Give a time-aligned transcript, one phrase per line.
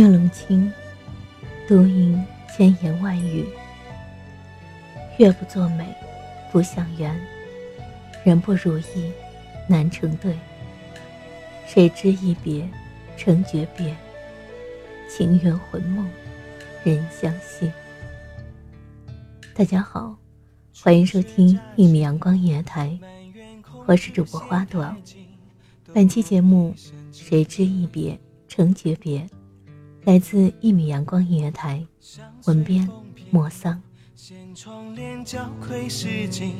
[0.00, 0.72] 月冷清，
[1.68, 3.44] 独吟千言万语。
[5.18, 5.94] 月不作美，
[6.50, 7.14] 不相圆；
[8.24, 9.12] 人不如意，
[9.68, 10.34] 难成对。
[11.66, 12.66] 谁知一别，
[13.18, 13.94] 成诀别。
[15.06, 16.08] 情缘魂梦，
[16.82, 17.70] 人相惜。
[19.52, 20.16] 大家好，
[20.82, 22.98] 欢迎收听一米阳光音乐台，
[23.84, 24.96] 我是主播花朵。
[25.92, 26.74] 本期节目
[27.12, 29.20] 《谁知一别，成诀别》。
[30.04, 31.86] 来自一米阳光音乐台，
[32.46, 32.88] 文编
[33.30, 33.80] 莫桑。
[34.14, 36.54] 掀窗帘，交愧诗经，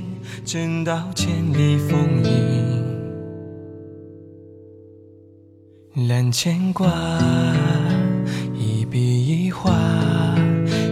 [0.45, 2.91] 正道千里风影。
[6.09, 6.87] 揽牵挂，
[8.55, 9.73] 一笔一画，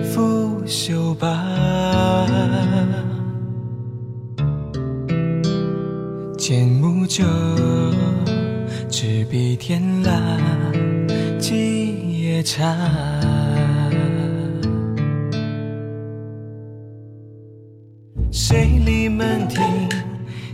[0.05, 2.27] 拂袖罢。
[6.39, 7.25] 剑木酒，
[8.89, 10.19] 执笔天蜡，
[11.39, 11.78] 几
[12.39, 12.73] 夜茶。
[18.31, 19.89] 谁立门庭？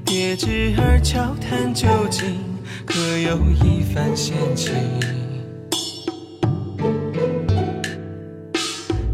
[0.03, 2.41] 叠纸儿悄谈究竟，
[2.87, 4.73] 可有一番闲情？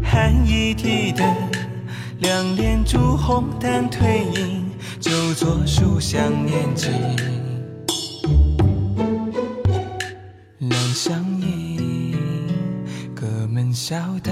[0.01, 1.27] 寒衣提灯，
[2.19, 6.89] 两帘烛红淡褪影，就作书香念经。
[13.91, 14.31] 门笑答，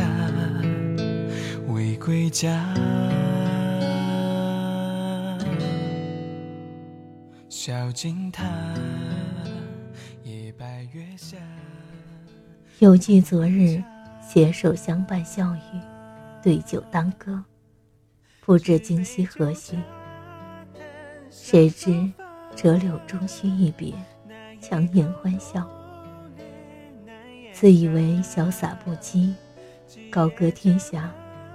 [1.68, 2.74] 未归家。
[7.50, 8.46] 小径塔，
[10.24, 11.36] 夜白月下。
[12.78, 13.84] 犹记昨日，
[14.22, 15.82] 携手相伴笑语，
[16.42, 17.44] 对酒当歌，
[18.46, 19.78] 不知今夕何夕。
[21.30, 22.10] 谁知
[22.56, 23.94] 折柳终须一别，
[24.62, 25.70] 强颜欢笑。
[27.52, 29.34] 自以为潇洒不羁，
[30.12, 31.12] 高歌天下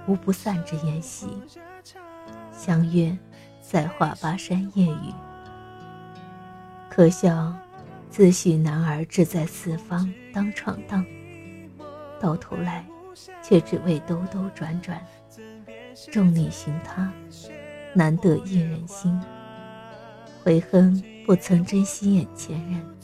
[0.07, 1.27] 无不散之筵席。
[2.51, 3.15] 相约
[3.61, 5.13] 在华巴山夜雨。
[6.89, 7.53] 可笑，
[8.09, 11.05] 自诩男儿志在四方当闯荡，
[12.19, 12.85] 到头来，
[13.43, 15.05] 却只为兜兜转转，
[16.11, 17.11] 众里寻他，
[17.93, 19.19] 难得一人心。
[20.41, 22.95] 悔恨不曾珍惜眼前人，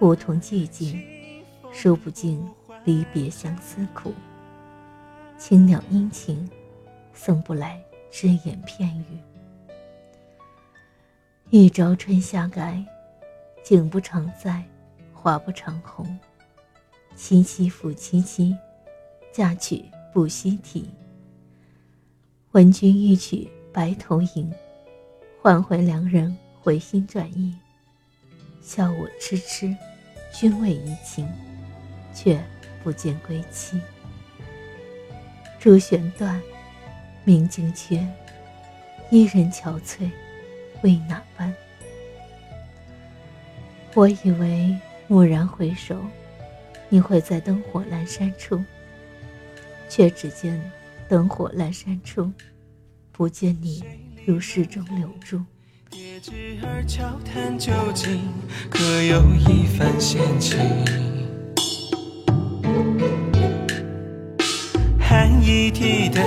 [0.00, 1.00] 梧桐寂静，
[1.70, 2.44] 数不尽
[2.86, 4.14] 离别相思苦。
[5.36, 6.48] 青鸟殷勤，
[7.12, 9.18] 送不来只言片语。
[11.50, 12.82] 一朝春夏改，
[13.64, 14.62] 景不常在，
[15.12, 16.06] 花不常红。
[17.16, 18.56] 凄凄复凄凄，
[19.32, 20.88] 嫁娶不须啼。
[22.52, 24.52] 闻君一曲白头吟，
[25.42, 27.52] 换回良人回心转意。
[28.62, 29.76] 笑我痴痴，
[30.32, 31.28] 君为移情，
[32.14, 32.40] 却
[32.86, 33.80] 不见归期。
[35.58, 36.40] 朱弦断，
[37.24, 38.06] 明镜缺，
[39.10, 40.08] 伊人憔悴。
[40.82, 41.52] 为哪般？
[43.94, 44.72] 我以为
[45.08, 46.00] 蓦然回首，
[46.88, 48.62] 你会在灯火阑珊处，
[49.88, 50.70] 却只见
[51.08, 52.30] 灯火阑珊处，
[53.10, 53.82] 不见你
[54.24, 55.44] 如诗中留住。
[55.90, 58.22] 别枝儿悄谈究竟，
[58.70, 61.15] 可有一番闲情？
[65.78, 66.24] 提灯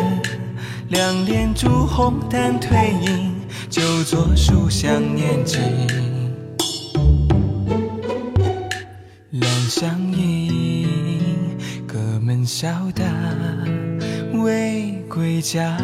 [0.90, 3.34] 两帘烛红淡褪影，
[3.68, 5.60] 就作书香念经。
[9.32, 11.58] 两相迎，
[11.88, 13.04] 隔门笑答
[14.34, 15.76] 未归家。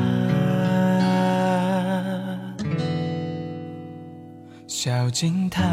[4.67, 5.63] 小径塔，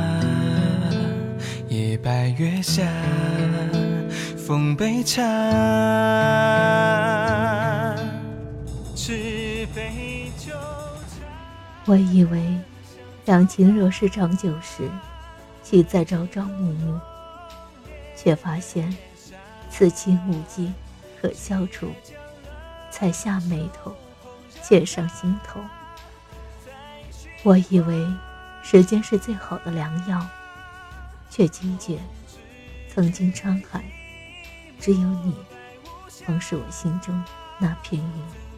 [1.68, 2.90] 夜白月下，
[4.38, 7.01] 奉杯茶。
[11.84, 12.58] 我以为，
[13.24, 14.90] 两情若是长久时，
[15.62, 17.00] 岂在朝朝暮暮？
[18.16, 18.96] 却发现，
[19.70, 20.72] 此情无计
[21.20, 21.90] 可消除，
[22.90, 23.94] 才下眉头，
[24.62, 25.60] 却上心头。
[27.42, 28.06] 我以为。
[28.64, 30.24] 时间是最好的良药，
[31.28, 31.98] 却惊觉，
[32.88, 33.82] 曾经沧海，
[34.78, 35.34] 只有你，
[36.24, 37.24] 方是我心中
[37.58, 38.51] 那片云。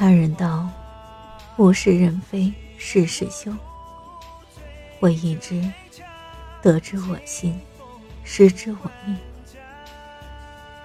[0.00, 0.66] 他人道，
[1.58, 3.52] 物是人非事事休。
[4.98, 5.62] 我已知，
[6.62, 7.60] 得之我心，
[8.24, 9.14] 失之我命。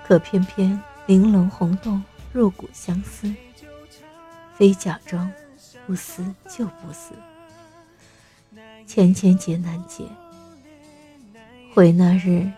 [0.06, 1.98] 可偏偏玲珑红豆
[2.34, 3.34] 入骨相思，
[4.58, 5.32] 非假装。
[5.88, 7.14] 不思就不思，
[8.86, 10.04] 千千结难解。
[11.74, 12.52] 悔那日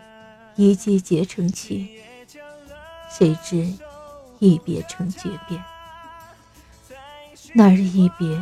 [0.56, 2.02] 一季结成契，
[3.12, 3.72] 谁知
[4.40, 5.64] 一别成诀变。
[7.54, 8.40] 那日一别，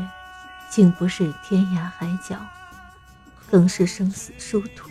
[0.70, 2.38] 竟不是天涯海角，
[3.50, 4.90] 更是生死殊途。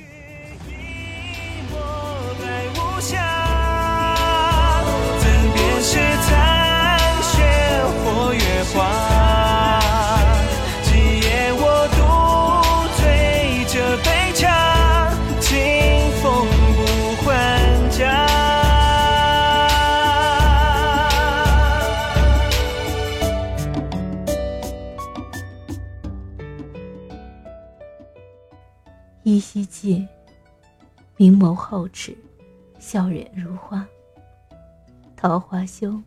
[29.54, 30.08] 依稀记，
[31.16, 32.16] 明眸皓齿，
[32.80, 33.86] 笑脸如花。
[35.16, 36.02] 桃花羞，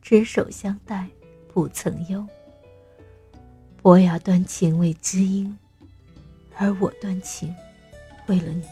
[0.00, 1.06] 执手相待
[1.52, 2.26] 不曾忧。
[3.82, 5.58] 伯牙断情为知音，
[6.56, 7.54] 而我断情
[8.26, 8.66] 为了你。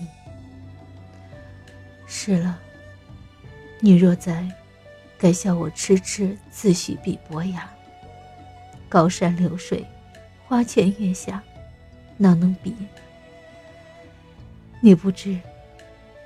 [2.07, 2.59] 是了，
[3.81, 4.51] 你若在，
[5.19, 7.71] 该笑我痴痴自诩比伯牙。
[8.89, 9.85] 高山流水，
[10.49, 11.43] 花前月下，
[12.17, 12.75] 哪能比？
[14.83, 15.39] 你不知，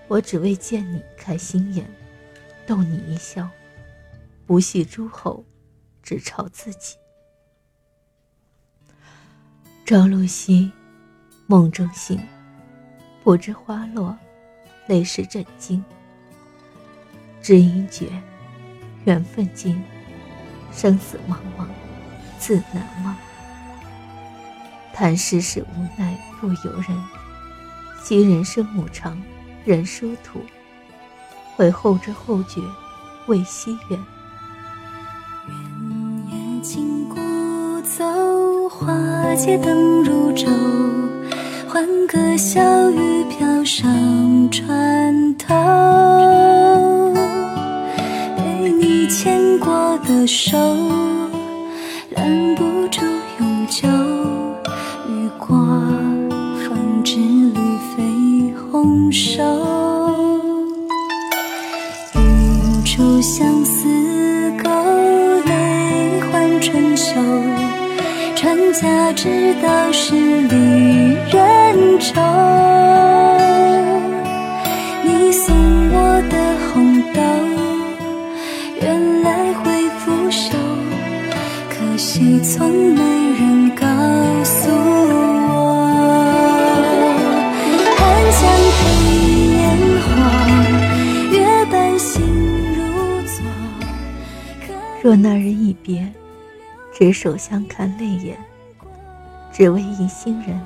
[0.06, 1.84] 我只为见你开心颜，
[2.64, 3.48] 逗你一笑，
[4.46, 5.44] 不系诸侯，
[6.04, 6.96] 只朝自己。
[9.84, 10.70] 朝露晞，
[11.46, 12.20] 梦中醒，
[13.24, 14.16] 不知花落，
[14.86, 15.82] 泪湿枕巾。
[17.42, 18.08] 知音绝，
[19.04, 19.82] 缘分尽，
[20.72, 21.66] 生死茫茫，
[22.38, 23.16] 自难忘。
[24.94, 27.23] 叹世事无奈不由人。
[28.04, 29.18] 惜人生无常，
[29.64, 30.38] 人殊途。
[31.56, 32.60] 悔后知后觉，
[33.28, 33.98] 未惜缘。
[35.48, 35.56] 原
[36.28, 37.16] 野金鼓
[37.80, 40.46] 奏，花街灯如昼。
[41.66, 43.90] 欢歌笑语飘上
[44.50, 45.54] 船头。
[48.36, 50.58] 被你牵过的手，
[59.14, 59.44] 手，
[62.16, 63.86] 语出相思
[64.60, 64.68] 勾，
[65.46, 67.14] 泪换春秋。
[68.34, 70.56] 传家之道，是离
[71.30, 72.20] 人愁。
[75.04, 75.54] 你送
[75.92, 76.36] 我的
[76.72, 77.20] 红豆，
[78.82, 80.56] 原来会腐朽，
[81.70, 83.00] 可惜从没
[83.38, 83.63] 人
[95.04, 96.10] 若那日一别，
[96.90, 98.38] 执手相看泪眼，
[99.52, 100.58] 只为一心人，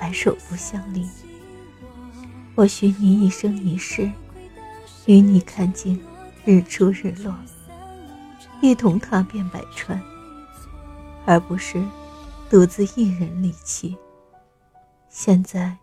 [0.00, 1.08] 白首不相离。
[2.56, 4.10] 我许你一生一世，
[5.04, 6.04] 与你看尽
[6.44, 7.32] 日出日落，
[8.60, 10.02] 一同踏遍百川，
[11.24, 11.80] 而不是
[12.50, 13.94] 独自一人离去，
[15.08, 15.76] 现在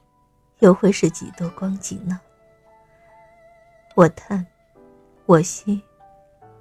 [0.60, 2.20] 又会是几多光景呢？
[3.96, 4.46] 我叹，
[5.25, 5.82] 我惜，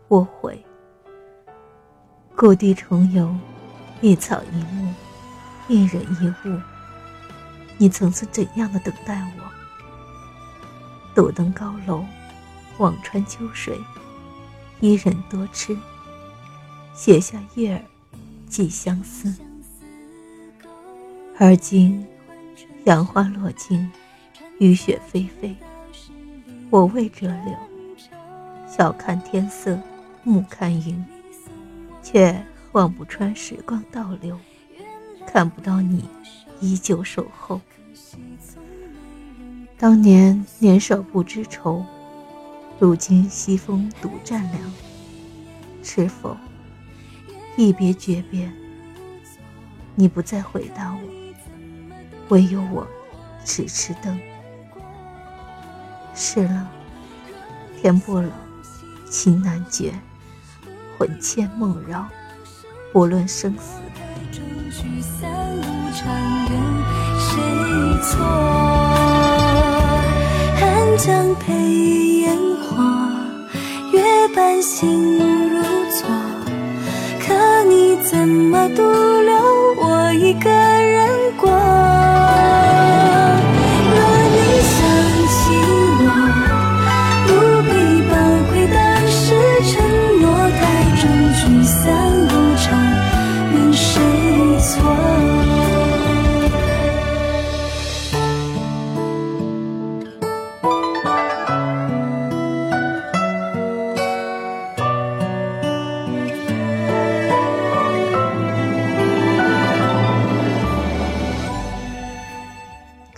[0.06, 0.64] 我悔。
[2.42, 3.32] 故地重游，
[4.00, 4.92] 一草一木，
[5.68, 6.60] 一人一物。
[7.78, 9.44] 你曾是怎样的等待我？
[11.14, 12.04] 斗登高楼，
[12.78, 13.78] 望穿秋水，
[14.80, 15.78] 一人多痴。
[16.92, 17.80] 写下月儿，
[18.48, 19.32] 寄相思。
[21.38, 22.04] 而今，
[22.86, 23.88] 杨花落尽，
[24.58, 25.54] 雨雪霏霏。
[26.70, 27.56] 我未折柳，
[28.66, 29.78] 晓看天色，
[30.24, 31.06] 暮看云，
[32.02, 34.38] 却望不穿时光倒流，
[35.26, 36.08] 看不到你
[36.60, 37.60] 依旧守候。
[39.78, 41.84] 当年年少不知愁，
[42.78, 44.72] 如今西风独占凉。
[45.82, 46.36] 是否？
[47.56, 48.50] 一别诀别，
[49.94, 51.00] 你不再回答我，
[52.28, 52.86] 唯有我
[53.44, 54.18] 痴痴等。
[56.14, 56.70] 是了，
[57.80, 58.30] 天不冷，
[59.10, 59.92] 情难绝，
[61.02, 62.06] 魂牵梦绕，
[62.92, 63.80] 不论生死。
[70.54, 71.52] 寒江配
[72.20, 72.38] 烟
[72.70, 73.10] 花，
[73.90, 75.18] 月半心
[75.50, 76.08] 如昨。
[77.26, 79.34] 可你怎么独留
[79.82, 80.48] 我一个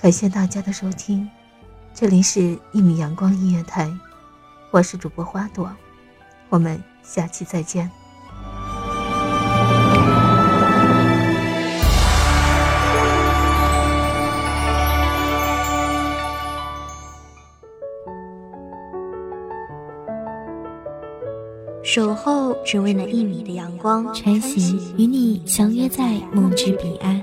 [0.04, 1.26] 感谢大家的收听，
[1.94, 2.40] 这里是
[2.73, 3.87] 《一米阳光音乐台》，
[4.70, 5.75] 我是主播花朵，
[6.50, 7.90] 我们下期再见。
[21.82, 27.23] 守候只为那一米的阳光，穿行与你相约在梦之彼岸。